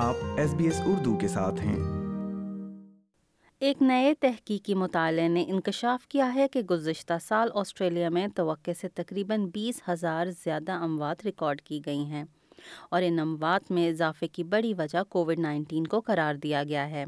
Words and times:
آپ 0.00 0.14
S 0.36 0.54
B 0.54 0.64
S 0.64 0.80
Urdu 0.86 1.16
کے 1.16 1.28
ساتھ 1.28 1.60
ہیں۔ 1.60 1.76
ایک 3.60 3.82
نئے 3.82 4.14
تحقیقی 4.20 4.74
مطالعے 4.74 5.28
نے 5.28 5.44
انکشاف 5.48 6.06
کیا 6.06 6.34
ہے 6.34 6.48
کہ 6.48 6.60
گزشتہ 6.60 7.12
سال 7.28 7.48
آسٹریلیا 7.54 8.08
میں 8.08 8.28
توقع 8.28 8.70
سے 8.80 8.88
تقریباً 8.88 9.46
بیس 9.46 9.88
ہزار 9.88 10.26
زیادہ 10.44 10.72
اموات 10.72 11.16
ریکارڈ 11.24 11.60
کی 11.60 11.80
گئی 11.86 12.04
ہیں 12.04 12.24
اور 12.90 13.02
ان 13.02 13.18
اموات 13.18 13.70
میں 13.70 13.88
اضافے 13.88 14.28
کی 14.28 14.44
بڑی 14.44 14.74
وجہ 14.74 15.02
کووڈ 15.08 15.38
نائنٹین 15.38 15.86
کو 15.86 16.00
قرار 16.00 16.34
دیا 16.34 16.64
گیا 16.64 16.90
ہے۔ 16.90 17.04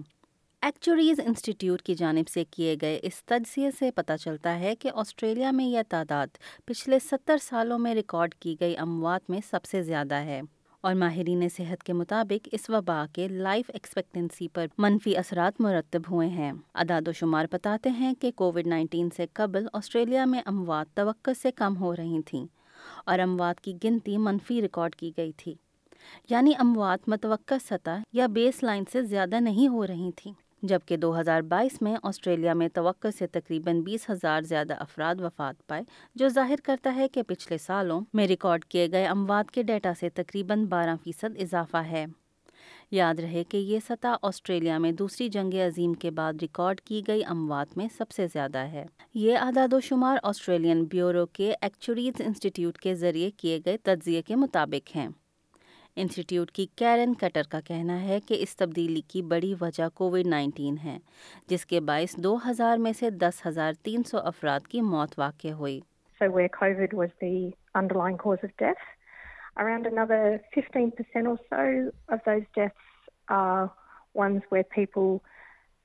ایکچوریز 0.62 1.20
انسٹیٹیوٹ 1.20 1.82
کی 1.82 1.94
جانب 1.94 2.28
سے 2.28 2.44
کیے 2.44 2.76
گئے 2.82 3.00
اس 3.02 3.24
تجزیے 3.24 3.70
سے 3.78 3.90
پتہ 3.90 4.12
چلتا 4.20 4.60
ہے 4.60 4.74
کہ 4.76 4.90
آسٹریلیا 4.94 5.50
میں 5.50 5.64
یہ 5.64 5.80
تعداد 5.88 6.26
پچھلے 6.64 6.98
ستر 6.98 7.36
سالوں 7.42 7.78
میں 7.78 7.94
ریکارڈ 7.94 8.34
کی 8.34 8.56
گئی 8.60 8.76
اموات 8.76 9.30
میں 9.30 9.40
سب 9.50 9.64
سے 9.64 9.82
زیادہ 9.82 10.14
ہے۔ 10.14 10.40
اور 10.82 10.94
ماہرین 10.94 11.48
صحت 11.48 11.82
کے 11.82 11.92
مطابق 11.92 12.48
اس 12.52 12.70
وبا 12.70 13.04
کے 13.12 13.28
لائف 13.28 13.70
ایکسپیکٹنسی 13.74 14.48
پر 14.48 14.66
منفی 14.78 15.16
اثرات 15.16 15.60
مرتب 15.60 16.02
ہوئے 16.10 16.28
ہیں۔ 16.28 16.52
اداد 16.74 17.08
و 17.08 17.12
شمار 17.12 17.46
بتاتے 17.52 17.90
ہیں 17.90 18.14
کہ 18.14 18.30
کووڈ 18.30 18.66
نائنٹین 18.66 19.08
سے 19.16 19.26
قبل 19.32 19.66
آسٹریلیا 19.72 20.24
میں 20.24 20.42
اموات 20.46 20.86
توقع 20.94 21.30
سے 21.42 21.52
کم 21.52 21.76
ہو 21.76 21.96
رہی 21.96 22.22
تھیں 22.26 22.46
اور 23.06 23.18
اموات 23.18 23.60
کی 23.60 23.76
گنتی 23.84 24.16
منفی 24.16 24.62
ریکارڈ 24.62 24.94
کی 24.94 25.12
گئی 25.16 25.32
تھی 25.32 25.54
یعنی 26.30 26.52
اموات 26.58 27.08
متوقع 27.08 27.54
سطح 27.68 28.02
یا 28.12 28.26
بیس 28.26 28.62
لائن 28.62 28.84
سے 28.92 29.02
زیادہ 29.02 29.40
نہیں 29.40 29.68
ہو 29.68 29.86
رہی 29.86 30.10
تھیں۔ 30.16 30.32
جبکہ 30.62 30.96
دو 30.96 31.20
ہزار 31.20 31.40
بائیس 31.40 31.82
میں 31.82 31.96
آسٹریلیا 32.02 32.54
میں 32.54 32.68
توقع 32.68 33.08
سے 33.18 33.26
تقریباً 33.26 33.80
بیس 33.80 34.10
ہزار 34.10 34.42
زیادہ 34.42 34.74
افراد 34.74 35.14
وفات 35.20 35.66
پائے، 35.66 35.82
جو 36.14 36.28
ظاہر 36.28 36.56
کرتا 36.64 36.94
ہے 36.96 37.08
کہ 37.08 37.22
پچھلے 37.22 37.58
سالوں 37.58 38.00
میں 38.12 38.26
ریکارڈ 38.26 38.64
کیے 38.64 38.88
گئے 38.92 39.06
اموات 39.06 39.50
کے 39.50 39.62
ڈیٹا 39.62 39.92
سے 40.00 40.08
تقریباً 40.08 40.64
بارہ 40.64 40.96
فیصد 41.04 41.42
اضافہ 41.42 41.76
ہے۔ 41.76 42.06
یاد 42.90 43.18
رہے 43.18 43.44
کہ 43.44 43.56
یہ 43.56 43.78
سطح 43.88 44.06
آسٹریلیا 44.22 44.78
میں 44.78 44.92
دوسری 44.92 45.28
جنگ 45.28 45.54
عظیم 45.54 45.94
کے 45.94 46.10
بعد 46.10 46.32
ریکارڈ 46.42 46.80
کی 46.80 47.02
گئی 47.08 47.24
اموات 47.24 47.76
میں 47.76 47.88
سب 47.96 48.10
سے 48.10 48.26
زیادہ 48.26 48.58
ہے۔ 48.58 48.86
یہ 49.14 49.38
اعداد 49.38 49.72
و 49.72 49.80
شمار 49.80 50.16
آسٹریلین 50.22 50.84
بیورو 50.84 51.26
کے 51.26 51.54
ایکچوریز 51.60 52.20
انسٹیٹیوٹ 52.20 52.78
کے 52.78 52.94
ذریعے 52.94 53.30
کیے 53.30 53.58
گئے 53.64 53.76
تجزیے 53.76 54.22
کے 54.22 54.36
مطابق 54.36 54.96
ہیں۔ 54.96 55.08
انسٹیٹیوٹ 55.96 56.50
کی 56.50 56.66
کیرن 56.76 57.14
کٹر 57.14 57.42
کا 57.50 57.60
کہنا 57.60 58.00
ہے 58.02 58.18
کہ 58.20 58.36
اس 58.40 58.56
تبدیلی 58.56 59.00
کی 59.00 59.22
بڑی 59.22 59.54
وجہ 59.60 59.88
کووڈ 59.94 60.26
نائنٹین 60.26 60.76
ہے، 60.84 60.98
جس 61.48 61.66
کے 61.66 61.80
باعث 61.80 62.16
دو 62.16 62.36
ہزار 62.48 62.78
میں 62.78 62.92
سے 62.92 63.10
دس 63.10 63.46
ہزار 63.46 63.72
تین 63.82 64.02
سو 64.02 64.18
افراد 64.18 64.66
کی 64.68 64.80
موت 64.80 65.18
واقع 65.18 65.48
ہوئی۔ 65.48 65.78
So 66.20 66.32
were 66.34 66.48
COVID 66.48 66.94
was 66.94 67.08
the 67.20 67.50
underlying 67.96 68.16
cause 68.16 68.38
of 68.42 68.50
death 68.58 68.80
around 69.56 69.86
under 69.86 70.36
fifteen 70.54 70.90
percent 70.90 71.26
or 71.28 71.36
so 71.50 71.88
of 72.12 72.26
these 72.26 72.42
deaths 72.54 73.10
are 73.28 73.64
ones 74.14 74.52
where 74.52 74.64
people 74.74 75.16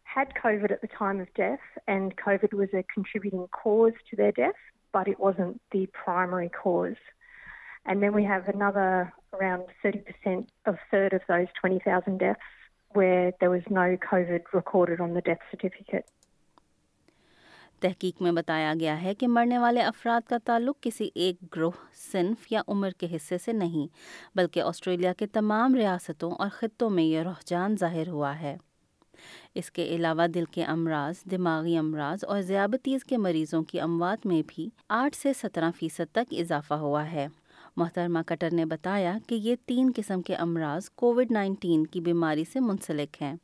had 0.08 0.33
COVID 0.33 0.72
at 0.72 0.81
the 0.81 0.95
time 1.00 1.19
of 1.19 1.35
death 1.35 1.78
and 1.88 2.13
COVID 2.16 2.53
was 2.53 2.75
a 2.75 2.81
contributing 2.95 3.45
cause 3.63 3.91
to 4.09 4.17
their 4.17 4.31
death 4.35 4.58
but 4.94 5.09
it 5.09 5.19
wasn't 5.39 5.52
the 5.73 5.85
primary 6.05 6.47
cause 6.63 6.94
and 7.85 8.02
then 8.02 8.13
we 8.13 8.25
have 8.25 8.41
under 8.47 9.03
around 9.33 9.66
30% 9.83 10.47
of 10.66 10.78
third 10.92 11.14
of 11.14 11.22
those 11.28 11.47
20,000 11.56 12.17
deaths 12.17 12.39
where 12.94 13.34
there 13.39 13.50
was 13.50 13.64
no 13.69 13.97
COVID 14.02 14.42
recorded 14.53 15.00
on 15.00 15.14
the 15.14 15.22
death 15.22 15.44
certificate. 15.52 16.06
تحقیق 17.81 18.22
میں 18.22 18.31
بتایا 18.31 18.73
گیا 18.80 19.02
ہے 19.02 19.14
کہ 19.16 19.28
مرنے 19.28 19.58
والے 19.58 19.81
افراد 19.81 20.30
کا 20.30 20.38
تعلق 20.45 20.81
کسی 20.81 21.09
ایک 21.16 21.42
گروہ 21.56 21.72
صنف 22.11 22.52
یا 22.52 22.61
عمر 22.67 22.92
کے 22.97 23.08
حصے 23.16 23.38
سے 23.38 23.52
نہیں 23.53 23.88
بلکہ 24.36 24.61
آسٹریلیا 24.61 25.11
کے 25.14 25.28
تمام 25.28 25.75
ریاستوں 25.75 26.31
اور 26.31 26.50
خطوں 26.52 26.89
میں 26.89 27.03
یہ 27.03 27.22
رحجان 27.22 27.75
ظاہر 27.80 28.08
ہوا 28.08 28.39
ہے 28.39 28.56
اس 29.56 29.72
کے 29.72 29.84
علاوہ 29.95 30.28
دل 30.28 30.45
کے 30.52 30.63
امراض 30.66 31.23
دماغی 31.31 31.78
امراض 31.78 32.23
اور 32.23 32.41
ذیابطیز 32.41 33.03
کے 33.03 33.18
مریضوں 33.18 33.63
کی 33.63 33.79
اموات 33.79 34.25
میں 34.25 34.41
بھی 34.47 34.69
آٹھ 34.96 35.16
سے 35.16 35.34
سترہ 35.34 35.72
فیصد 35.79 36.12
تک 36.12 36.34
اضافہ 36.40 36.73
ہوا 36.73 37.09
ہے 37.12 37.28
محترمہ 37.78 38.20
کٹر 38.26 38.50
نے 38.52 38.66
بتایا 38.66 39.18
کہ 39.28 39.36
یہ 39.36 39.56
تین 39.66 39.92
قسم 39.96 40.22
کے 40.22 40.36
امراض 40.36 40.90
کووڈ 40.90 41.32
نائنٹین 41.32 41.88
کی 41.88 42.02
بیماری 42.02 42.44
سے 42.54 42.60
منسلک 42.60 43.22
ہیں 43.22 43.36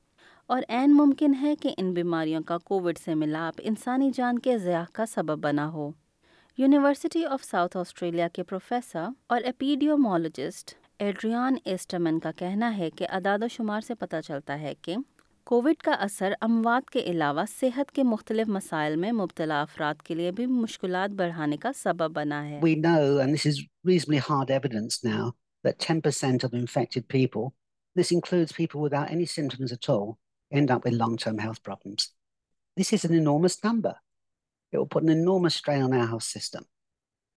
اور 0.48 0.62
عین 0.70 0.94
ممکن 0.94 1.34
ہے 1.42 1.56
کہ 1.56 1.74
ان 1.78 1.94
بیماریوں 1.94 2.42
کا 2.42 2.58
کووڈ 2.58 2.98
سے 2.98 3.16
ملاپ 3.16 3.62
انسانی 3.64 4.12
جان 4.16 4.40
کے 4.40 4.58
ضیاع 4.58 4.84
کا 4.94 5.06
سبب 5.06 5.40
بنا 5.40 5.70
ہو۔ 5.70 5.92
یونیورسٹی 6.58 7.26
آف 7.26 7.44
ساؤتھ 7.44 7.78
آسٹریلیا 7.78 8.28
کے 8.28 8.44
پروفیسر 8.44 9.06
اور 9.28 9.42
ایپیڈیومولوجسٹ 9.42 10.74
ایڈریان 11.00 11.56
ایسٹمن 11.66 12.20
کا 12.20 12.32
کہنا 12.32 12.78
ہے 12.78 12.90
کہ 12.90 13.08
اعداد 13.10 13.40
و 13.42 13.48
شمار 13.48 13.82
سے 13.82 13.96
پتہ 13.96 14.16
چلتا 14.28 14.60
ہے 14.60 14.74
کہ 14.82 14.96
کووڈ 15.46 15.82
کا 15.84 15.92
اثر 15.92 16.34
اموات 16.42 16.90
کے 16.90 17.00
علاوہ 17.12 17.44
صحت 17.50 17.92
کے 17.96 18.04
مختلف 18.04 18.50
مسائل 18.50 18.96
میں 18.98 19.12
مبتلا 19.12 19.62
افراد 19.62 20.02
کے 20.06 20.16
لیے 20.16 20.32
بھی 20.38 20.46
مشکلات 20.46 21.16
بڑھانے 21.18 21.58
کا 21.64 21.72
سبب 21.76 22.12
بنا 22.16 22.44
ہے 22.50 22.60
We 22.62 22.76
know, 22.76 23.18
and 23.24 23.36
this 23.36 23.46
is 23.52 23.60
reasonably 23.90 24.22
hard 24.28 24.54
evidence 24.58 25.00
now, 25.08 25.26
that 25.66 25.80
10% 25.88 26.46
of 26.48 26.56
infected 26.60 27.08
people, 27.16 27.52
this 27.96 28.12
includes 28.18 28.54
people 28.60 28.86
without 28.86 29.12
any 29.16 29.28
symptoms 29.34 29.74
at 29.78 29.90
all, 29.96 30.14
end 30.62 30.72
up 30.76 30.88
with 30.88 30.96
long-term 31.02 31.44
health 31.46 31.62
problems. 31.70 32.08
This 32.78 32.94
is 33.00 33.06
an 33.10 33.14
enormous 33.18 33.60
number. 33.68 33.94
It 34.72 34.78
will 34.78 34.92
put 34.96 35.04
an 35.04 35.14
enormous 35.18 35.60
strain 35.64 35.84
on 35.90 35.98
our 36.00 36.08
health 36.14 36.28
system. 36.30 36.64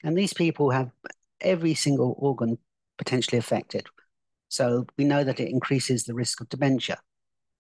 And 0.05 0.17
these 0.17 0.37
people 0.43 0.71
have 0.71 0.91
every 1.41 1.75
single 1.75 2.15
organ 2.31 2.57
potentially 3.03 3.43
affected. 3.45 3.93
So 4.49 4.71
we 4.97 5.11
know 5.13 5.23
that 5.25 5.41
it 5.41 5.55
increases 5.59 6.05
the 6.05 6.19
risk 6.23 6.41
of 6.41 6.49
dementia. 6.57 6.99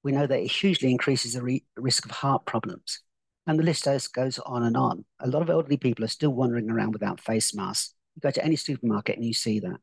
We 0.06 0.12
know 0.12 0.28
that 0.28 0.39
it 0.39 0.47
hugely 0.47 0.93
increases 0.93 1.33
the 1.33 1.43
re- 1.43 1.65
risk 1.77 2.05
of 2.05 2.12
heart 2.12 2.47
problems. 2.47 3.00
And 3.49 3.59
the 3.59 3.65
list 3.65 3.89
goes 4.12 4.39
on 4.39 4.62
and 4.62 4.77
on. 4.77 5.05
A 5.19 5.27
lot 5.27 5.43
of 5.43 5.50
elderly 5.50 5.78
people 5.78 6.05
are 6.05 6.09
still 6.09 6.31
wandering 6.31 6.71
around 6.71 6.93
without 6.93 7.21
face 7.21 7.53
masks. 7.56 7.93
You 8.15 8.21
go 8.21 8.31
to 8.31 8.44
any 8.44 8.55
supermarket 8.55 9.17
and 9.17 9.25
you 9.25 9.34
see 9.34 9.59
that. 9.59 9.78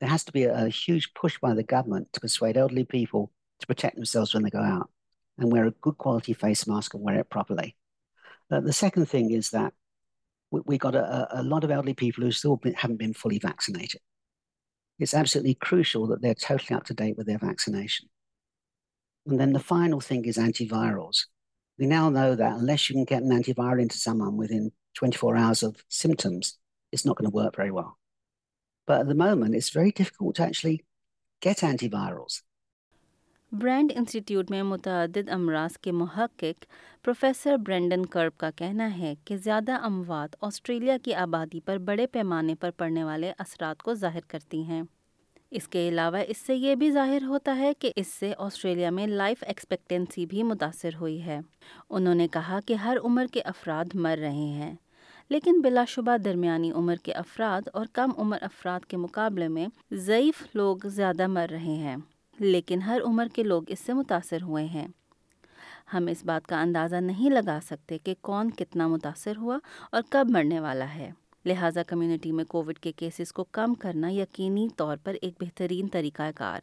There 0.00 0.08
has 0.08 0.24
to 0.24 0.32
be 0.32 0.42
a, 0.42 0.64
a 0.64 0.68
huge 0.68 1.14
push 1.14 1.38
by 1.38 1.54
the 1.54 1.62
government 1.62 2.12
to 2.14 2.20
persuade 2.20 2.56
elderly 2.56 2.84
people 2.84 3.30
to 3.60 3.66
protect 3.68 3.94
themselves 3.94 4.34
when 4.34 4.42
they 4.42 4.50
go 4.50 4.58
out 4.58 4.90
and 5.38 5.52
wear 5.52 5.66
a 5.66 5.70
good 5.70 5.98
quality 5.98 6.32
face 6.32 6.66
mask 6.66 6.94
and 6.94 7.04
wear 7.04 7.20
it 7.20 7.30
properly. 7.30 7.76
Uh, 8.50 8.58
the 8.58 8.72
second 8.72 9.06
thing 9.06 9.30
is 9.30 9.50
that 9.50 9.72
we, 10.50 10.62
we 10.66 10.78
got 10.78 10.96
a, 10.96 11.40
a 11.40 11.44
lot 11.44 11.62
of 11.62 11.70
elderly 11.70 11.94
people 11.94 12.24
who 12.24 12.32
still 12.32 12.56
been, 12.56 12.74
haven't 12.74 12.96
been 12.96 13.14
fully 13.14 13.38
vaccinated. 13.38 14.00
It's 14.98 15.14
absolutely 15.14 15.54
crucial 15.54 16.08
that 16.08 16.22
they're 16.22 16.34
totally 16.34 16.76
up 16.76 16.86
to 16.86 16.94
date 16.94 17.16
with 17.16 17.28
their 17.28 17.38
vaccination. 17.38 18.08
And 19.28 19.38
then 19.38 19.52
the 19.52 19.60
final 19.60 20.00
thing 20.00 20.24
is 20.24 20.38
antivirals. 20.38 21.26
We 21.78 21.86
now 21.86 22.08
know 22.08 22.34
that 22.34 22.56
unless 22.58 22.88
you 22.88 22.94
can 22.96 23.04
get 23.04 23.22
an 23.22 23.30
antiviral 23.30 23.80
into 23.80 23.98
someone 23.98 24.36
within 24.36 24.72
24 24.94 25.36
hours 25.36 25.62
of 25.62 25.84
symptoms, 25.88 26.58
it's 26.92 27.04
not 27.04 27.16
going 27.16 27.30
to 27.30 27.34
work 27.34 27.54
very 27.54 27.70
well. 27.70 27.98
But 28.88 29.00
at 29.00 29.08
the 29.08 29.14
moment, 29.14 29.54
it's 29.54 29.70
very 29.70 29.90
difficult 29.90 30.36
to 30.36 30.44
actually 30.44 30.84
get 31.42 31.62
antivirals. 31.62 32.42
Burnet 33.52 33.92
institute 33.96 34.50
میں 34.50 34.62
متعدد 34.62 35.28
امراض 35.32 35.76
کے 35.82 35.92
محقق 35.92 36.64
professor 37.04 37.56
Brendan 37.66 38.04
کرب 38.06 38.36
کا 38.38 38.50
کہنا 38.56 38.88
ہے 38.98 39.14
کہ 39.24 39.36
زیادہ 39.36 39.78
اموات 39.84 40.36
آسٹریلیا 40.40 40.96
کی 41.02 41.14
آبادی 41.14 41.60
پر 41.60 41.78
بڑے 41.86 42.06
پیمانے 42.06 42.54
پر 42.54 42.70
پڑنے 42.78 43.04
والے 43.04 43.32
اثرات 43.38 43.82
کو 43.82 43.94
ظاہر 43.94 44.28
کرتی 44.28 44.62
ہیں 44.62 44.82
اس 45.52 45.68
کے 45.68 45.88
علاوہ 45.88 46.16
اس 46.28 46.38
سے 46.38 46.54
یہ 46.54 46.74
بھی 46.74 46.90
ظاہر 46.90 47.22
ہوتا 47.22 47.56
ہے 47.56 47.72
کہ 47.78 47.92
اس 47.96 48.06
سے 48.06 48.32
آسٹریلیا 48.38 48.90
میں 48.90 49.06
لائف 49.06 49.44
ایکسپیکٹنسی 49.46 50.26
بھی 50.26 50.42
متاثر 50.42 50.94
ہوئی 50.94 51.22
ہے۔ 51.22 51.38
انہوں 51.90 52.14
نے 52.14 52.26
کہا 52.28 52.58
کہ 52.66 52.74
ہر 52.74 52.96
عمر 53.04 53.26
کے 53.32 53.40
افراد 53.40 53.94
مر 53.94 54.18
رہے 54.18 54.30
ہیں، 54.30 54.74
لیکن 55.30 55.60
بلا 55.60 55.84
شبہ 55.88 56.16
درمیانی 56.16 56.72
عمر 56.72 56.96
کے 56.96 57.12
افراد 57.12 57.68
اور 57.72 57.86
کم 57.92 58.10
عمر 58.18 58.38
افراد 58.40 58.80
کے 58.80 58.96
مقابلے 58.96 59.48
میں 59.48 59.66
ضعیف 59.90 60.42
لوگ 60.54 60.86
زیادہ 60.86 61.26
مر 61.26 61.46
رہے 61.50 61.76
ہیں، 61.76 61.96
لیکن 62.38 62.82
ہر 62.82 63.00
عمر 63.04 63.26
کے 63.32 63.42
لوگ 63.42 63.62
اس 63.68 63.80
سے 63.80 63.92
متاثر 63.92 64.42
ہوئے 64.42 64.64
ہیں۔ 64.64 64.86
ہم 65.94 66.06
اس 66.06 66.24
بات 66.24 66.46
کا 66.46 66.60
اندازہ 66.60 66.96
نہیں 66.96 67.30
لگا 67.30 67.58
سکتے 67.62 67.98
کہ 67.98 68.14
کون 68.20 68.50
کتنا 68.50 68.86
متاثر 68.88 69.36
ہوا 69.36 69.58
اور 69.92 70.02
کب 70.10 70.30
مرنے 70.30 70.60
والا 70.60 70.94
ہے۔ 70.94 71.10
لہٰذا 71.44 71.82
کمیونٹی 71.82 72.32
میں 72.32 72.44
کووڈ 72.44 72.78
کے 72.78 72.92
کیسز 72.92 73.32
کو 73.32 73.44
کم 73.44 73.74
کرنا 73.74 74.08
یقینی 74.10 74.68
طور 74.76 74.96
پر 75.04 75.14
ایک 75.22 75.34
بہترین 75.40 75.88
طریقہ 75.88 76.22
کار 76.34 76.58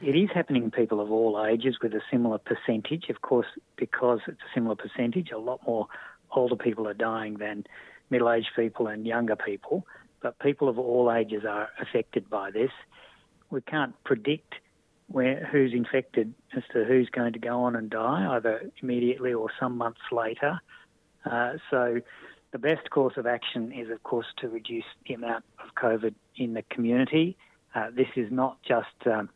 who's 21.22 22.35
the 22.56 22.60
best 22.60 22.90
course 22.90 23.16
of 23.18 23.28
action 23.28 23.74
is, 23.74 23.90
of 23.90 24.02
course, 24.04 24.28
to 24.38 24.48
reduce 24.48 24.86
the 25.06 25.14
amount 25.14 25.44
of 25.60 25.76
COVID 25.76 26.14
in 26.38 26.54
the 26.54 26.62
community. 26.70 27.36
Uh, 27.76 27.88
this 27.94 28.08
is 28.16 28.32
not 28.32 28.58
just 28.66 28.96
um, 29.06 29.28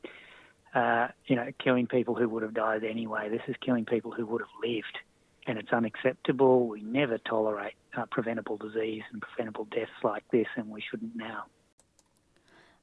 uh, 0.73 1.09
you 1.25 1.35
know, 1.35 1.49
killing 1.61 1.85
people 1.85 2.15
who 2.15 2.29
would 2.29 2.43
have 2.43 2.53
died 2.53 2.85
anyway. 2.85 3.27
This 3.27 3.41
is 3.49 3.57
killing 3.59 3.83
people 3.83 4.13
who 4.13 4.25
would 4.27 4.39
have 4.39 4.49
lived. 4.63 4.99
And 5.47 5.57
it's 5.57 5.73
unacceptable. 5.73 6.65
We 6.69 6.81
never 6.81 7.17
tolerate 7.17 7.73
uh, 7.97 8.05
preventable 8.09 8.55
disease 8.55 9.03
and 9.11 9.21
preventable 9.21 9.65
deaths 9.65 9.91
like 10.01 10.23
this, 10.31 10.47
and 10.55 10.69
we 10.69 10.81
shouldn't 10.89 11.17
now. 11.17 11.43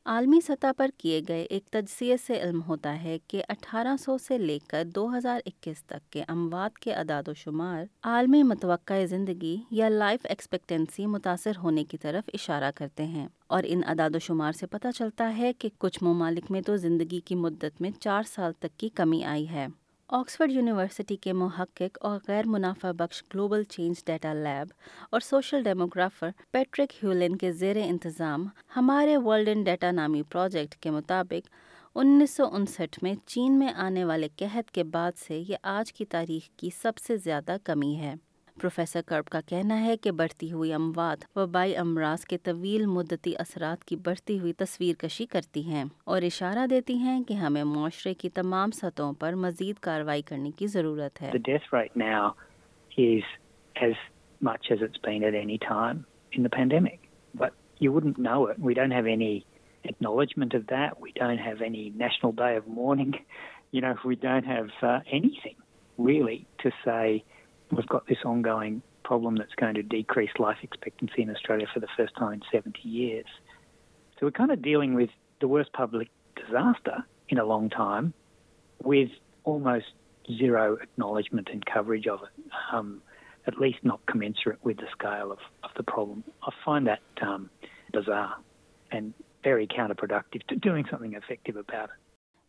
عالمی 0.07 0.41
سطح 0.41 0.67
پر 0.77 0.91
کیے 0.99 1.21
گئے 1.29 1.43
ایک 1.43 1.65
تجزیے 1.67 2.17
سے 2.17 2.41
علم 2.43 2.63
ہوتا 2.63 3.03
ہے 3.03 3.19
کہ 3.29 3.43
1800 3.49 4.17
سے 4.19 4.39
لے 4.39 4.59
کر 4.69 4.85
2021 4.85 5.83
تک 5.87 6.13
کے 6.13 6.25
اموات 6.29 6.79
کے 6.79 6.93
اعداد 6.95 7.29
و 7.29 7.35
شمار 7.35 7.85
عالمی 8.03 8.43
متوقع 8.43 9.05
زندگی 9.05 9.57
یا 9.71 9.89
لائف 9.89 10.21
ایکسپیکٹنسی 10.25 11.07
متاثر 11.07 11.53
ہونے 11.57 11.85
کی 11.85 11.99
طرف 11.99 12.31
اشارہ 12.35 12.71
کرتے 12.75 13.05
ہیں 13.05 13.29
اور 13.47 13.63
ان 13.67 13.81
اعداد 13.87 14.11
و 14.15 14.19
شمار 14.19 14.53
سے 14.53 14.67
پتہ 14.67 14.89
چلتا 14.95 15.37
ہے 15.37 15.53
کہ 15.53 15.69
کچھ 15.79 16.03
ممالک 16.03 16.51
میں 16.51 16.61
تو 16.61 16.77
زندگی 16.77 17.21
کی 17.21 17.35
مدت 17.35 17.81
میں 17.81 17.91
چار 18.01 18.23
سال 18.23 18.53
تک 18.53 18.79
کی 18.79 18.89
کمی 18.89 19.25
آئی 19.25 19.49
ہے۔ 19.49 19.67
آکسفرڈ 20.09 20.51
یونیورسٹی 20.53 21.17
کے 21.17 21.33
محقق 21.33 21.99
اور 22.01 22.19
غیر 22.29 22.47
منافع 22.47 22.91
بخش 22.93 23.23
گلوبل 23.23 23.63
چینج 23.65 24.05
ڈیٹا 24.05 24.35
لیب 24.35 24.73
اور 25.11 25.21
سوشل 25.21 25.63
ڈیموگرافر 25.63 26.31
پیٹرک 26.51 26.93
ہیولن 27.03 27.37
کے 27.37 27.53
زیر 27.53 27.77
انتظام 27.85 28.47
ہمارے 28.77 29.17
ورلڈ 29.17 29.49
ان 29.49 29.63
ڈیٹا 29.63 29.91
نامی 29.91 30.23
پروجیکٹ 30.23 30.75
کے 30.75 30.91
مطابق 30.91 31.49
انیس 31.95 32.37
سو 32.37 32.47
انسٹھ 32.53 32.99
میں 33.03 33.15
چین 33.27 33.59
میں 33.59 33.69
آنے 33.77 34.05
والے 34.05 34.29
قحط 34.37 34.71
کے 34.71 34.85
بعد 34.85 35.13
سے 35.17 35.43
یہ 35.49 35.57
آج 35.63 35.93
کی 35.93 36.05
تاریخ 36.05 36.49
کی 36.57 36.71
سب 36.83 36.99
سے 36.99 37.17
زیادہ 37.17 37.57
کمی 37.65 37.97
ہے۔ 37.97 38.15
پروفیسر 38.61 39.01
کرب 39.07 39.25
کا 39.25 39.41
کہنا 39.47 39.81
ہے 39.81 39.97
کہ 39.97 40.11
بڑھتی 40.11 40.53
ہوئی 40.53 40.73
اموات 40.73 41.25
وبائی 41.37 41.77
امراض 41.77 42.25
کے 42.25 42.39
طویل 42.39 42.87
مدتی 42.87 43.37
اثرات 43.39 43.85
کی 43.85 43.97
بڑھتی 43.97 44.39
ہوئی 44.39 44.53
تصویر 44.53 44.95
کشی 44.99 45.27
کرتی 45.27 45.63
ہیں 45.63 45.85
اور 46.05 46.23
اشارہ 46.23 46.67
دیتی 46.67 46.95
ہیں 46.95 47.25
کہ 47.25 47.35
ہمیں 47.35 47.65
معاشرے 47.65 48.15
کی 48.15 48.29
تمام 48.29 48.71
سطحوں 48.71 49.13
پر 49.13 49.35
مزید 49.35 49.79
کاروائی 49.79 50.23
کرنے 50.23 50.51
کی 50.51 50.67
we've 67.71 67.87
got 67.87 68.07
this 68.07 68.19
ongoing 68.25 68.83
problem 69.05 69.37
that's 69.37 69.55
going 69.55 69.75
to 69.75 69.83
decrease 69.83 70.31
life 70.39 70.59
expectancy 70.63 71.23
in 71.23 71.31
Australia 71.31 71.67
for 71.73 71.81
the 71.81 71.89
first 71.97 72.15
time 72.17 72.35
in 72.35 72.43
70 72.53 72.81
years. 72.83 73.27
So 74.19 74.27
we're 74.27 74.33
kind 74.33 74.51
of 74.51 74.63
dealing 74.63 74.95
with 74.95 75.11
the 75.41 75.49
worst 75.49 75.73
public 75.73 76.09
disaster 76.35 77.05
in 77.29 77.39
a 77.39 77.45
long 77.45 77.71
time 77.71 78.13
with 78.83 79.11
almost 79.45 79.87
zero 80.39 80.77
acknowledgement 80.83 81.49
and 81.53 81.65
coverage 81.65 82.07
of 82.07 82.21
it, 82.23 82.51
um, 82.73 83.01
at 83.47 83.59
least 83.59 83.79
not 83.83 84.01
commensurate 84.07 84.59
with 84.65 84.79
the 84.79 84.87
scale 84.93 85.31
of, 85.31 85.39
of 85.63 85.71
the 85.77 85.83
problem. 85.83 86.25
I 86.43 86.51
find 86.65 86.87
that 86.87 87.01
um, 87.23 87.51
bizarre 87.93 88.37
and 88.91 89.15
very 89.45 89.67
counterproductive 89.67 90.45
to 90.49 90.57
doing 90.57 90.85
something 90.91 91.15
effective 91.15 91.57
about 91.57 91.91
it. 91.91 92.01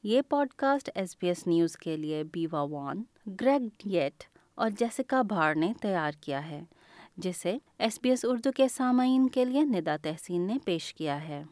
یہ 0.04 0.22
podcast 0.58 0.90
S 0.96 1.18
B 1.20 1.28
S 1.28 1.46
News 1.48 1.76
کے 1.78 1.96
لیے 1.98 2.24
بیوا 2.34 2.62
وان 2.72 3.04
گریگ 3.40 3.88
یٹ 3.88 4.24
اور 4.58 4.70
Jessica 4.70 5.22
بھاڑ 5.22 5.56
نے 5.56 5.74
تیار 5.82 6.12
کیا 6.22 6.50
ہے، 6.50 6.62
جسے 7.18 7.58
ایس 7.80 8.00
بی 8.02 8.10
ایس 8.10 8.26
اردو 8.28 8.52
کے 8.52 8.68
سامعین 8.68 9.30
کے 9.30 9.46
لیے 9.46 9.62
ندا 9.62 9.96
تحسین 9.98 10.48
نے 10.48 10.58
پیش 10.66 10.94
کیا 10.94 11.28
ہے۔ 11.28 11.44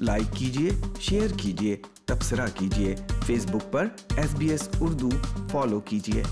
لائک 0.00 0.36
کیجیے 0.36 0.70
شیئر 1.00 1.28
کیجیے 1.36 1.76
تبصرہ 2.04 2.46
کیجیے 2.54 2.94
فیس 3.26 3.46
بک 3.46 3.72
پر 3.72 3.88
S 4.16 4.34
B 4.34 4.50
S 4.50 4.68
Urdu 4.80 5.08
follow 5.50 5.80
کیجیے 5.80 6.22